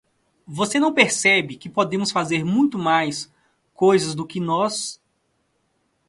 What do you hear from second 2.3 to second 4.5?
muito mais coisas do que